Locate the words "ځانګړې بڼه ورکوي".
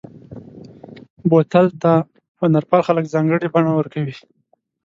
3.13-4.15